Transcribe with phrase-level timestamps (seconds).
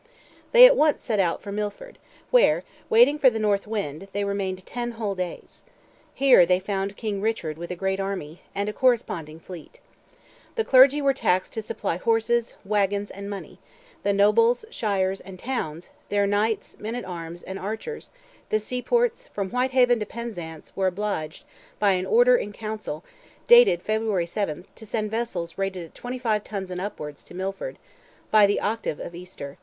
[0.51, 1.99] They at once set out for Milford,
[2.31, 5.61] where, "waiting for the north wind," they remained "ten whole days."
[6.15, 9.79] Here they found King Richard with a great army, and a corresponding fleet.
[10.55, 16.25] The clergy were taxed to supply horses, waggons, and money—the nobles, shires, and towns, their
[16.25, 21.43] knights, men at arms, and archers—the seaports, from Whitehaven to Penzance, were obliged,
[21.77, 23.03] by an order in council,
[23.45, 27.77] dated February 7th, to send vessels rated at twenty five tons and upwards to Milford,
[28.31, 29.59] by the octave of Easter.